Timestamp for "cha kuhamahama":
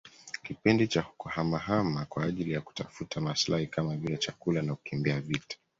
0.87-2.05